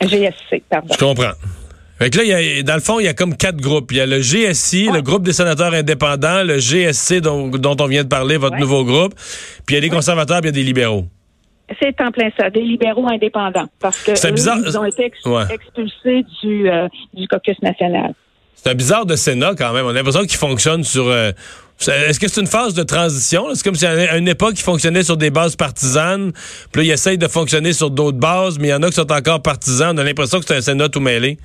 GSC, 0.00 0.62
pardon. 0.70 0.94
Je 0.94 1.04
comprends. 1.04 1.32
Fait 1.98 2.14
là, 2.14 2.22
il 2.22 2.28
y 2.28 2.58
a, 2.60 2.62
dans 2.62 2.76
le 2.76 2.80
fond, 2.80 3.00
il 3.00 3.06
y 3.06 3.08
a 3.08 3.14
comme 3.14 3.36
quatre 3.36 3.56
groupes. 3.56 3.90
Il 3.90 3.96
y 3.96 4.00
a 4.00 4.06
le 4.06 4.20
GSI, 4.20 4.90
le 4.92 5.02
groupe 5.02 5.24
des 5.24 5.32
sénateurs 5.32 5.74
indépendants, 5.74 6.44
le 6.44 6.58
GSC 6.58 7.20
dont, 7.20 7.50
on 7.80 7.86
vient 7.88 8.04
de 8.04 8.08
parler, 8.08 8.36
votre 8.36 8.58
nouveau 8.58 8.84
groupe, 8.84 9.14
puis 9.66 9.74
il 9.74 9.74
y 9.74 9.78
a 9.78 9.80
des 9.80 9.88
conservateurs, 9.88 10.40
puis 10.40 10.50
il 10.50 10.54
y 10.54 10.56
a 10.56 10.60
des 10.60 10.66
libéraux. 10.66 11.06
C'est 11.82 12.00
en 12.00 12.12
plein 12.12 12.30
ça, 12.38 12.48
des 12.48 12.62
libéraux 12.62 13.08
indépendants, 13.08 13.66
parce 13.80 14.04
que 14.04 14.12
ils 14.12 14.78
ont 14.78 14.84
été 14.84 15.10
expulsés 15.50 16.24
du, 16.40 16.70
du 17.12 17.26
caucus 17.26 17.60
national. 17.60 18.14
C'est 18.62 18.70
un 18.70 18.74
bizarre 18.74 19.06
de 19.06 19.14
Sénat 19.14 19.54
quand 19.56 19.72
même. 19.72 19.86
On 19.86 19.90
a 19.90 19.92
l'impression 19.92 20.22
qu'il 20.22 20.36
fonctionne 20.36 20.82
sur. 20.82 21.06
Euh, 21.06 21.30
est-ce 21.80 22.18
que 22.18 22.26
c'est 22.26 22.40
une 22.40 22.48
phase 22.48 22.74
de 22.74 22.82
transition? 22.82 23.46
C'est 23.54 23.62
comme 23.62 23.76
si 23.76 23.86
à 23.86 24.16
une 24.16 24.26
époque, 24.26 24.54
il 24.56 24.62
fonctionnait 24.62 25.04
sur 25.04 25.16
des 25.16 25.30
bases 25.30 25.54
partisanes. 25.54 26.32
Puis 26.72 26.82
là, 26.82 26.84
il 26.88 26.90
essaye 26.90 27.18
de 27.18 27.28
fonctionner 27.28 27.72
sur 27.72 27.90
d'autres 27.90 28.18
bases, 28.18 28.58
mais 28.58 28.68
il 28.68 28.70
y 28.72 28.74
en 28.74 28.82
a 28.82 28.88
qui 28.88 28.94
sont 28.94 29.12
encore 29.12 29.40
partisans. 29.42 29.94
On 29.94 29.98
a 29.98 30.04
l'impression 30.04 30.40
que 30.40 30.44
c'est 30.44 30.56
un 30.56 30.60
Sénat 30.60 30.88
tout 30.88 30.98
mêlé. 30.98 31.38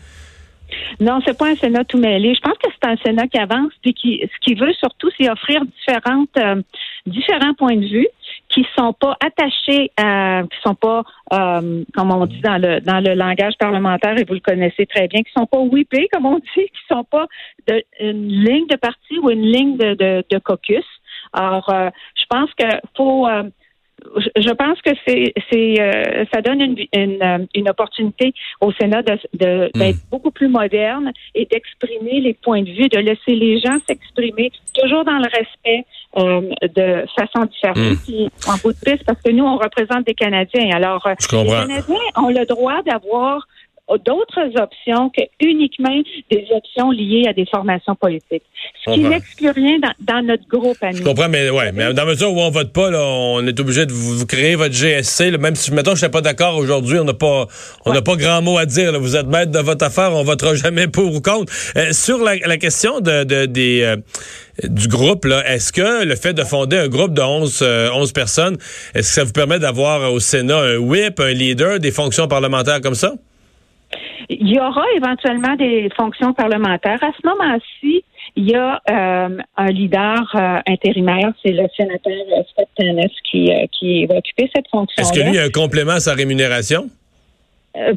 Non, 0.99 1.19
c'est 1.23 1.37
pas 1.37 1.49
un 1.49 1.55
Sénat 1.55 1.83
tout 1.83 1.99
mêlé. 1.99 2.33
Je 2.33 2.41
pense 2.41 2.57
que 2.57 2.67
c'est 2.71 2.89
un 2.89 2.97
Sénat 3.05 3.27
qui 3.27 3.37
avance 3.37 3.71
puis 3.83 3.93
qui 3.93 4.21
ce 4.23 4.39
qu'il 4.41 4.59
veut 4.59 4.73
surtout, 4.73 5.09
c'est 5.19 5.29
offrir 5.29 5.61
différentes 5.65 6.37
euh, 6.37 6.61
différents 7.05 7.53
points 7.53 7.75
de 7.75 7.85
vue 7.85 8.07
qui 8.53 8.65
sont 8.77 8.93
pas 8.93 9.17
attachés, 9.19 9.91
à, 9.97 10.43
qui 10.43 10.57
sont 10.65 10.75
pas, 10.75 11.03
euh, 11.33 11.83
comme 11.95 12.11
on 12.11 12.25
dit 12.25 12.41
dans 12.41 12.57
le 12.57 12.79
dans 12.81 12.99
le 12.99 13.15
langage 13.15 13.53
parlementaire, 13.59 14.17
et 14.17 14.23
vous 14.25 14.35
le 14.35 14.39
connaissez 14.39 14.85
très 14.85 15.07
bien, 15.07 15.21
qui 15.23 15.31
sont 15.31 15.47
pas 15.47 15.59
whippés, 15.59 16.07
comme 16.13 16.25
on 16.25 16.37
dit, 16.37 16.43
qui 16.55 16.83
sont 16.89 17.03
pas 17.03 17.27
de, 17.67 17.83
une 17.99 18.27
ligne 18.27 18.67
de 18.67 18.75
parti 18.75 19.17
ou 19.21 19.29
une 19.29 19.41
ligne 19.41 19.77
de, 19.77 19.95
de, 19.95 20.23
de 20.29 20.37
caucus. 20.37 20.85
Alors, 21.33 21.67
euh, 21.69 21.89
je 22.15 22.25
pense 22.29 22.49
que 22.53 22.67
faut 22.95 23.27
euh, 23.27 23.43
je 24.35 24.51
pense 24.51 24.81
que 24.81 24.91
c'est, 25.07 25.33
c'est, 25.51 25.81
euh, 25.81 26.25
ça 26.33 26.41
donne 26.41 26.61
une, 26.61 26.77
une, 26.93 27.21
euh, 27.21 27.45
une, 27.53 27.69
opportunité 27.69 28.33
au 28.61 28.71
Sénat 28.73 29.01
de, 29.01 29.17
de, 29.33 29.71
hmm. 29.73 29.79
d'être 29.79 29.99
beaucoup 30.11 30.31
plus 30.31 30.47
moderne 30.47 31.11
et 31.35 31.45
d'exprimer 31.45 32.19
les 32.19 32.33
points 32.33 32.61
de 32.61 32.69
vue, 32.69 32.89
de 32.89 32.99
laisser 32.99 33.35
les 33.35 33.59
gens 33.59 33.77
s'exprimer 33.87 34.51
toujours 34.73 35.03
dans 35.03 35.17
le 35.17 35.25
respect 35.25 35.85
euh, 36.17 36.41
de 36.75 37.05
façon 37.15 37.45
différente. 37.45 37.77
Hmm. 38.07 38.27
en 38.49 38.57
bout 38.57 38.73
de 38.73 38.79
piste, 38.79 39.03
parce 39.05 39.21
que 39.21 39.31
nous, 39.31 39.45
on 39.45 39.57
représente 39.57 40.05
des 40.05 40.13
Canadiens. 40.13 40.69
Alors, 40.75 41.07
les 41.07 41.47
Canadiens 41.47 41.95
ont 42.17 42.29
le 42.29 42.45
droit 42.45 42.81
d'avoir 42.83 43.47
d'autres 43.89 44.61
options 44.61 45.09
que 45.09 45.23
uniquement 45.41 46.01
des 46.31 46.47
options 46.51 46.91
liées 46.91 47.25
à 47.27 47.33
des 47.33 47.45
formations 47.45 47.95
politiques. 47.95 48.43
Ce 48.85 48.93
qui 48.93 49.01
n'exclut 49.01 49.51
rien 49.51 49.77
dans, 49.99 50.25
notre 50.25 50.47
groupe 50.47 50.77
nous. 50.81 50.97
Je 50.97 51.03
comprends, 51.03 51.29
mais 51.29 51.49
ouais, 51.49 51.71
mais 51.73 51.93
dans 51.93 52.05
la 52.05 52.11
mesure 52.11 52.31
où 52.33 52.39
on 52.39 52.49
vote 52.49 52.71
pas, 52.71 52.89
là, 52.89 53.01
on 53.03 53.45
est 53.45 53.59
obligé 53.59 53.85
de 53.85 53.91
vous, 53.91 54.25
créer 54.25 54.55
votre 54.55 54.73
GSC. 54.73 55.37
même 55.37 55.55
si, 55.55 55.73
mettons, 55.73 55.91
je 55.91 55.99
suis 55.99 56.09
pas 56.09 56.21
d'accord 56.21 56.55
aujourd'hui, 56.57 56.99
on 56.99 57.03
n'a 57.03 57.13
pas, 57.13 57.47
on 57.85 57.93
n'a 57.93 58.01
pas 58.01 58.15
grand 58.15 58.41
mot 58.41 58.57
à 58.57 58.65
dire. 58.65 58.97
Vous 58.99 59.15
êtes 59.15 59.27
maître 59.27 59.51
de 59.51 59.59
votre 59.59 59.85
affaire, 59.85 60.13
on 60.13 60.23
votera 60.23 60.55
jamais 60.55 60.87
pour 60.87 61.13
ou 61.13 61.21
contre. 61.21 61.51
Euh, 61.75 61.91
sur 61.91 62.19
la, 62.23 62.57
question 62.57 63.01
de, 63.01 63.45
des 63.45 63.81
euh, 63.83 63.97
du 64.63 64.87
groupe, 64.87 65.25
là, 65.25 65.43
est-ce 65.51 65.73
que 65.73 66.05
le 66.05 66.15
fait 66.15 66.33
de 66.33 66.43
fonder 66.43 66.77
un 66.77 66.87
groupe 66.87 67.13
de 67.13 67.21
11, 67.21 67.61
11 67.61 67.63
euh, 67.63 68.13
personnes, 68.13 68.57
est-ce 68.95 69.09
que 69.09 69.13
ça 69.13 69.23
vous 69.23 69.33
permet 69.33 69.59
d'avoir 69.59 70.11
au 70.13 70.19
Sénat 70.19 70.59
un 70.59 70.77
whip, 70.77 71.19
un 71.19 71.31
leader, 71.31 71.79
des 71.79 71.91
fonctions 71.91 72.27
parlementaires 72.27 72.81
comme 72.81 72.95
ça? 72.95 73.13
Il 74.29 74.49
y 74.49 74.59
aura 74.59 74.83
éventuellement 74.95 75.55
des 75.55 75.89
fonctions 75.95 76.33
parlementaires. 76.33 77.03
À 77.03 77.11
ce 77.11 77.27
moment-ci, 77.27 78.03
il 78.35 78.49
y 78.49 78.55
a 78.55 78.81
euh, 78.89 79.37
un 79.57 79.69
leader 79.69 80.21
euh, 80.35 80.59
intérimaire, 80.67 81.31
c'est 81.43 81.51
le 81.51 81.65
sénateur 81.77 82.13
Scott 82.51 82.67
Tanis 82.77 83.13
qui, 83.29 83.51
qui 83.77 84.05
va 84.05 84.17
occuper 84.17 84.49
cette 84.55 84.67
fonction. 84.69 85.01
Est-ce 85.01 85.13
que 85.13 85.29
lui 85.29 85.37
a 85.37 85.43
un 85.43 85.49
complément 85.49 85.93
à 85.93 85.99
sa 85.99 86.13
rémunération? 86.13 86.89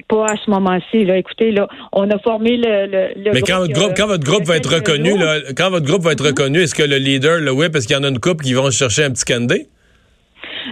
pas 0.09 0.33
à 0.33 0.37
ce 0.43 0.51
moment-ci. 0.51 1.05
Là. 1.05 1.19
Écoutez, 1.19 1.51
là, 1.51 1.69
on 1.93 2.11
a 2.11 2.19
formé 2.19 2.57
le, 2.57 2.87
le, 3.15 3.31
Mais 3.33 3.43
quand 3.43 3.59
votre 3.59 3.75
groupe, 3.75 3.93
quand 3.97 4.07
votre 4.07 4.25
groupe 4.25 4.45
va 4.45 4.57
être 4.57 4.75
reconnu, 4.75 5.19
là, 5.19 5.37
quand 5.57 5.71
votre 5.71 5.87
groupe 5.87 6.03
va 6.03 6.13
être 6.13 6.25
reconnu, 6.25 6.61
est-ce 6.61 6.75
que 6.75 6.83
le 6.83 6.97
leader, 6.97 7.41
le 7.41 7.53
whip, 7.53 7.77
est-ce 7.77 7.87
qu'il 7.87 7.97
y 7.97 7.99
en 7.99 8.05
a 8.05 8.09
une 8.09 8.19
couple 8.19 8.45
qui 8.45 8.55
vont 8.55 8.71
chercher 8.71 9.05
un 9.05 9.11
petit 9.11 9.25
candé? 9.25 9.67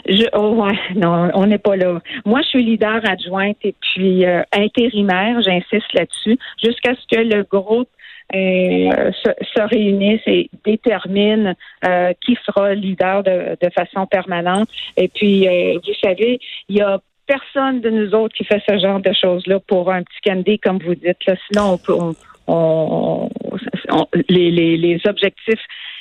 Je, 0.06 0.24
oh 0.32 0.54
ouais, 0.62 0.78
non, 0.94 1.30
on 1.34 1.46
n'est 1.46 1.58
pas 1.58 1.76
là. 1.76 2.00
Moi, 2.24 2.42
je 2.42 2.48
suis 2.48 2.64
leader 2.64 3.00
adjointe 3.04 3.58
et 3.62 3.74
puis 3.80 4.24
euh, 4.24 4.42
intérimaire, 4.52 5.40
j'insiste 5.42 5.92
là-dessus, 5.92 6.38
jusqu'à 6.62 6.94
ce 6.94 7.16
que 7.16 7.20
le 7.20 7.42
groupe 7.44 7.88
euh, 8.34 9.12
se, 9.22 9.60
réunisse 9.60 10.22
et 10.26 10.50
détermine 10.64 11.54
euh, 11.84 12.12
qui 12.24 12.36
sera 12.44 12.74
leader 12.74 13.22
de, 13.22 13.56
de, 13.60 13.70
façon 13.70 14.06
permanente. 14.06 14.68
Et 14.96 15.08
puis, 15.08 15.46
vous 15.46 15.94
savez, 16.02 16.40
il 16.68 16.76
y 16.76 16.80
a 16.80 17.00
personne 17.26 17.80
de 17.80 17.90
nous 17.90 18.14
autres 18.14 18.34
qui 18.34 18.44
fait 18.44 18.62
ce 18.68 18.78
genre 18.78 19.00
de 19.00 19.12
choses-là 19.12 19.60
pour 19.60 19.90
un 19.90 20.02
petit 20.02 20.20
candy, 20.24 20.58
comme 20.58 20.78
vous 20.78 20.94
dites. 20.94 21.24
Là. 21.26 21.34
Sinon, 21.46 21.72
on 21.72 21.78
peut, 21.78 21.94
on, 22.46 23.28
les, 24.28 24.50
les, 24.50 24.76
les 24.76 25.00
objectifs, 25.06 25.60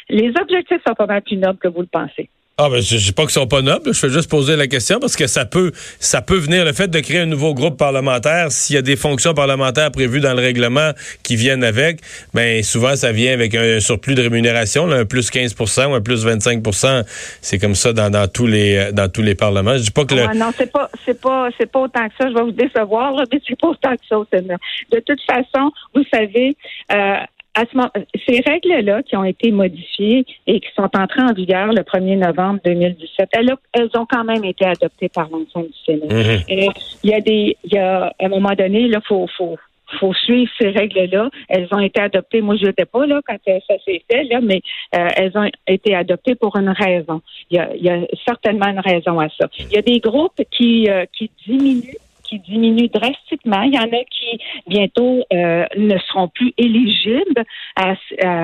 les 0.09 0.29
objectifs 0.39 0.81
sont 0.85 0.95
pas 0.95 1.05
mal 1.05 1.21
plus 1.21 1.37
nobles 1.37 1.59
que 1.59 1.67
vous 1.67 1.81
le 1.81 1.87
pensez. 1.87 2.29
Ah 2.65 2.69
ben 2.69 2.81
je, 2.81 2.95
ne 2.95 2.99
dis 3.01 3.11
pas 3.11 3.23
qu'ils 3.23 3.31
sont 3.31 3.45
pas 3.45 3.61
nobles, 3.61 3.93
je 3.93 4.07
vais 4.07 4.13
juste 4.13 4.29
poser 4.29 4.55
la 4.55 4.67
question 4.67 4.97
parce 5.01 5.17
que 5.17 5.27
ça 5.27 5.43
peut 5.43 5.73
ça 5.99 6.21
peut 6.21 6.37
venir 6.37 6.63
le 6.63 6.71
fait 6.71 6.87
de 6.87 6.97
créer 7.01 7.19
un 7.19 7.25
nouveau 7.25 7.53
groupe 7.53 7.77
parlementaire 7.77 8.53
s'il 8.53 8.77
y 8.77 8.79
a 8.79 8.81
des 8.81 8.95
fonctions 8.95 9.33
parlementaires 9.33 9.91
prévues 9.91 10.21
dans 10.21 10.33
le 10.33 10.39
règlement 10.39 10.91
qui 11.23 11.35
viennent 11.35 11.65
avec, 11.65 11.99
ben 12.33 12.63
souvent 12.63 12.95
ça 12.95 13.11
vient 13.11 13.33
avec 13.33 13.53
un, 13.53 13.81
surplus 13.81 14.15
de 14.15 14.21
rémunération, 14.21 14.89
un 14.89 15.03
plus 15.03 15.29
15 15.29 15.55
ou 15.59 15.93
un 15.93 15.99
plus 15.99 16.25
25% 16.25 17.03
c'est 17.41 17.59
comme 17.59 17.75
ça 17.75 17.91
dans, 17.91 18.09
dans, 18.09 18.29
tous 18.29 18.47
les 18.47 18.93
dans 18.93 19.09
tous 19.09 19.23
les 19.23 19.35
parlements. 19.35 19.75
Je 19.75 19.83
dis 19.83 19.91
pas 19.91 20.05
que 20.05 20.15
ah, 20.15 20.33
non, 20.33 20.51
c'est 20.57 20.71
pas 20.71 20.89
c'est 21.05 21.19
pas 21.19 21.49
c'est 21.59 21.69
pas 21.69 21.81
autant 21.81 22.07
que 22.07 22.13
ça, 22.17 22.29
je 22.29 22.33
vais 22.33 22.43
vous 22.43 22.51
décevoir 22.51 23.13
mais 23.13 23.41
c'est 23.45 23.59
pas 23.59 23.67
autant 23.67 23.91
que 23.91 24.07
ça. 24.07 24.15
De 24.39 24.99
toute 25.05 25.21
façon, 25.23 25.69
vous 25.93 26.03
savez 26.13 26.55
euh, 26.93 27.15
à 27.55 27.65
ce 27.65 27.77
moment, 27.77 27.91
ces 28.27 28.41
règles-là 28.41 29.03
qui 29.03 29.15
ont 29.15 29.23
été 29.23 29.51
modifiées 29.51 30.25
et 30.47 30.59
qui 30.59 30.69
sont 30.75 30.89
entrées 30.95 31.21
en 31.21 31.33
vigueur 31.33 31.67
le 31.67 31.81
1er 31.81 32.17
novembre 32.17 32.59
2017, 32.65 33.29
elles, 33.33 33.53
elles 33.73 33.89
ont 33.95 34.07
quand 34.09 34.23
même 34.23 34.43
été 34.43 34.65
adoptées 34.65 35.09
par 35.09 35.29
l'ensemble 35.29 35.67
du 35.67 35.77
Sénat. 35.85 36.07
Mm-hmm. 36.07 36.43
Et 36.49 36.67
il 37.03 37.09
y 37.09 37.13
a 37.13 37.21
des, 37.21 37.57
il 37.63 37.73
y 37.73 37.77
a 37.77 38.07
à 38.07 38.25
un 38.25 38.29
moment 38.29 38.53
donné, 38.57 38.87
là, 38.87 38.99
faut, 39.07 39.27
faut, 39.37 39.57
faut 39.99 40.13
suivre 40.13 40.51
ces 40.59 40.69
règles-là. 40.69 41.29
Elles 41.47 41.67
ont 41.71 41.79
été 41.79 42.01
adoptées. 42.01 42.41
Moi, 42.41 42.55
je 42.55 42.65
n'étais 42.65 42.85
pas 42.85 43.05
là 43.05 43.21
quand 43.25 43.37
ça 43.45 43.75
s'est 43.85 44.03
fait, 44.09 44.23
là, 44.23 44.39
mais 44.41 44.61
euh, 44.95 45.07
elles 45.15 45.37
ont 45.37 45.49
été 45.67 45.95
adoptées 45.95 46.35
pour 46.35 46.55
une 46.55 46.69
raison. 46.69 47.21
Il 47.51 47.57
y, 47.57 47.59
a, 47.59 47.75
il 47.75 47.83
y, 47.83 47.89
a, 47.89 47.99
certainement 48.25 48.67
une 48.67 48.79
raison 48.79 49.19
à 49.19 49.29
ça. 49.29 49.47
Il 49.59 49.71
y 49.71 49.77
a 49.77 49.81
des 49.81 49.99
groupes 49.99 50.41
qui, 50.51 50.89
euh, 50.89 51.05
qui 51.15 51.29
diminuent 51.45 51.97
diminue 52.39 52.89
drastiquement. 52.89 53.61
Il 53.63 53.73
y 53.73 53.77
en 53.77 53.83
a 53.83 54.03
qui 54.09 54.39
bientôt 54.67 55.23
euh, 55.33 55.65
ne 55.77 55.97
seront 56.09 56.29
plus 56.29 56.53
éligibles 56.57 57.43
à. 57.75 57.93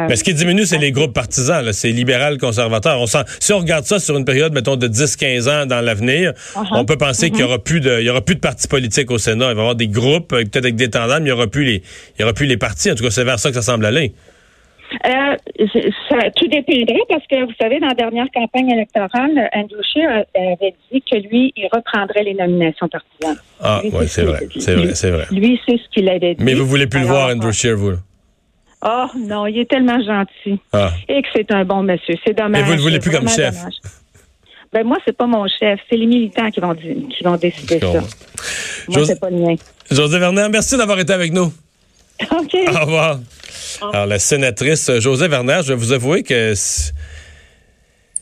Mais 0.07 0.15
ce 0.15 0.23
qui 0.23 0.33
diminue, 0.33 0.65
c'est 0.65 0.77
les 0.77 0.91
groupes 0.91 1.13
partisans. 1.13 1.71
C'est 1.73 1.91
libéral, 1.91 2.37
conservateur. 2.37 2.99
On 2.99 3.05
sent, 3.05 3.23
si 3.39 3.53
on 3.53 3.59
regarde 3.59 3.85
ça 3.85 3.99
sur 3.99 4.17
une 4.17 4.25
période, 4.25 4.53
mettons, 4.53 4.75
de 4.75 4.87
10-15 4.87 5.49
ans 5.49 5.65
dans 5.65 5.81
l'avenir, 5.81 6.31
uh-huh. 6.31 6.67
on 6.71 6.85
peut 6.85 6.97
penser 6.97 7.29
qu'il 7.29 7.39
y 7.39 7.43
aura 7.43 7.57
uh-huh. 7.57 7.63
plus 7.63 7.81
de, 7.81 7.99
il 7.99 8.05
y 8.05 8.09
aura 8.09 8.21
plus 8.21 8.35
de 8.35 8.39
partis 8.39 8.67
politiques 8.67 9.11
au 9.11 9.17
Sénat. 9.17 9.51
Il 9.51 9.55
va 9.55 9.61
y 9.61 9.61
avoir 9.61 9.75
des 9.75 9.87
groupes, 9.87 10.33
euh, 10.33 10.43
peut-être 10.43 10.65
avec 10.65 10.75
des 10.75 10.89
tendances, 10.89 11.19
mais 11.19 11.27
il 11.27 11.29
y 11.29 11.33
aura 11.33 11.47
plus 11.47 11.63
les, 11.63 11.83
il 12.17 12.21
y 12.21 12.23
aura 12.23 12.33
plus 12.33 12.45
les 12.45 12.57
partis. 12.57 12.91
En 12.91 12.95
tout 12.95 13.03
cas, 13.03 13.11
c'est 13.11 13.23
vers 13.23 13.39
ça 13.39 13.49
que 13.49 13.55
ça 13.55 13.61
semble 13.61 13.85
aller. 13.85 14.13
Euh, 15.05 15.35
ça, 16.09 16.17
tout 16.35 16.47
dépendrait 16.47 17.03
parce 17.09 17.25
que 17.27 17.45
vous 17.45 17.53
savez, 17.59 17.79
dans 17.79 17.87
la 17.87 17.93
dernière 17.93 18.27
campagne 18.33 18.71
électorale, 18.71 19.49
Andrew 19.53 19.81
Scheer 19.83 20.25
avait 20.35 20.73
dit 20.91 21.01
que 21.01 21.17
lui, 21.27 21.53
il 21.55 21.69
reprendrait 21.71 22.23
les 22.23 22.33
nominations 22.33 22.87
partisanes. 22.87 23.41
Ah, 23.61 23.81
oui, 23.83 24.07
c'est 24.07 24.23
vrai. 24.23 24.39
C'est 24.57 24.75
vrai, 24.75 24.95
c'est 24.95 25.11
vrai. 25.11 25.25
Lui, 25.31 25.59
c'est 25.67 25.77
ce 25.77 25.89
qu'il 25.93 26.09
avait 26.09 26.35
dit. 26.35 26.43
Mais 26.43 26.53
vous 26.53 26.65
voulez 26.65 26.87
plus 26.87 27.01
le 27.01 27.05
voir, 27.05 27.29
Andrew 27.29 27.51
Scheer, 27.51 27.77
vous? 27.77 27.93
Oh 28.83 29.07
non, 29.17 29.45
il 29.45 29.59
est 29.59 29.69
tellement 29.69 30.01
gentil. 30.01 30.59
Ah. 30.71 30.91
Et 31.07 31.21
que 31.21 31.27
c'est 31.35 31.51
un 31.51 31.65
bon 31.65 31.83
monsieur. 31.83 32.15
C'est 32.25 32.33
dommage. 32.33 32.61
Mais 32.61 32.63
vous 32.63 32.71
ne 32.71 32.77
le 32.77 32.81
voulez 32.81 32.99
plus 32.99 33.11
comme 33.11 33.27
chef. 33.27 33.55
Ben 34.71 34.85
moi, 34.85 34.97
c'est 35.05 35.17
pas 35.17 35.25
mon 35.25 35.47
chef. 35.47 35.79
C'est 35.89 35.97
les 35.97 36.05
militants 36.05 36.49
qui 36.49 36.59
vont, 36.59 36.75
qui 36.75 37.23
vont 37.23 37.35
décider 37.35 37.79
ça. 37.79 38.01
Moi, 38.87 39.05
c'est 39.05 39.19
pas 39.19 39.29
le 39.29 39.37
mien. 39.37 39.55
José 39.91 40.19
Vernet, 40.19 40.49
merci 40.49 40.77
d'avoir 40.77 40.99
été 40.99 41.11
avec 41.11 41.33
nous. 41.33 41.51
OK. 42.31 42.55
Au 42.67 42.85
revoir. 42.85 43.19
Alors, 43.93 44.05
la 44.05 44.19
sénatrice 44.19 44.91
José 44.99 45.27
Werner, 45.27 45.61
je 45.63 45.69
vais 45.69 45.79
vous 45.79 45.91
avouer 45.91 46.23
que 46.23 46.53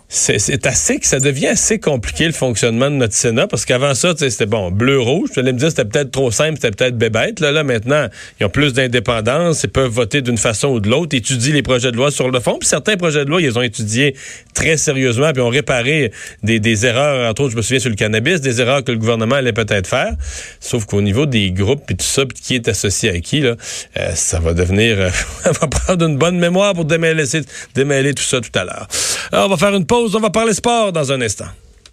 c'est 0.09 0.65
assez 0.65 0.99
que 0.99 1.05
ça 1.05 1.19
devient 1.19 1.47
assez 1.47 1.79
compliqué 1.79 2.25
le 2.27 2.31
fonctionnement 2.31 2.89
de 2.89 2.95
notre 2.95 3.13
Sénat 3.13 3.47
parce 3.47 3.65
qu'avant 3.65 3.93
ça, 3.93 4.13
c'était 4.17 4.45
bon, 4.45 4.71
bleu-rouge. 4.71 5.31
Je 5.35 5.41
allais 5.41 5.51
me 5.51 5.59
dire 5.59 5.69
c'était 5.69 5.83
peut-être 5.83 6.11
trop 6.11 6.31
simple, 6.31 6.53
c'était 6.55 6.71
peut-être 6.71 6.97
bébête. 6.97 7.41
Là, 7.41 7.51
là, 7.51 7.65
maintenant, 7.65 8.07
ils 8.39 8.45
ont 8.45 8.49
plus 8.49 8.71
d'indépendance, 8.71 9.63
ils 9.63 9.69
peuvent 9.69 9.91
voter 9.91 10.21
d'une 10.21 10.37
façon 10.37 10.69
ou 10.69 10.79
de 10.79 10.89
l'autre, 10.89 11.13
étudier 11.15 11.51
les 11.51 11.61
projets 11.61 11.91
de 11.91 11.97
loi 11.97 12.09
sur 12.09 12.31
le 12.31 12.39
fond. 12.39 12.57
Puis 12.57 12.69
certains 12.69 12.95
projets 12.95 13.25
de 13.25 13.29
loi, 13.29 13.41
ils 13.41 13.59
ont 13.59 13.61
étudiés 13.61 14.15
très 14.53 14.77
sérieusement, 14.77 15.33
puis 15.33 15.41
ont 15.41 15.49
réparé 15.49 16.13
des, 16.41 16.61
des 16.61 16.85
erreurs, 16.85 17.29
entre 17.29 17.41
autres, 17.43 17.51
je 17.51 17.57
me 17.57 17.61
souviens 17.61 17.79
sur 17.79 17.89
le 17.89 17.95
cannabis, 17.95 18.39
des 18.39 18.61
erreurs 18.61 18.85
que 18.85 18.93
le 18.93 18.97
gouvernement 18.97 19.35
allait 19.35 19.51
peut-être 19.51 19.87
faire. 19.87 20.13
Sauf 20.61 20.85
qu'au 20.85 21.01
niveau 21.01 21.25
des 21.25 21.51
groupes 21.51 21.91
et 21.91 21.95
tout 21.95 22.05
ça, 22.05 22.25
puis 22.25 22.37
qui 22.41 22.55
est 22.55 22.69
associé 22.69 23.09
à 23.09 23.19
qui, 23.19 23.41
là, 23.41 23.55
euh, 23.97 24.11
ça 24.15 24.39
va 24.39 24.53
devenir, 24.53 24.99
euh, 24.99 25.09
on 25.45 25.51
va 25.51 25.67
prendre 25.67 26.05
une 26.05 26.17
bonne 26.17 26.39
mémoire 26.39 26.73
pour 26.73 26.85
démêler, 26.85 27.25
démêler 27.75 28.13
tout 28.13 28.23
ça 28.23 28.39
tout 28.39 28.57
à 28.57 28.63
l'heure. 28.63 28.87
On 29.33 29.49
va 29.49 29.57
faire 29.57 29.75
une 29.75 29.85
on 29.97 30.19
va 30.19 30.29
parler 30.29 30.53
sport 30.53 30.91
dans 30.91 31.11
un 31.11 31.21
instant. 31.21 31.47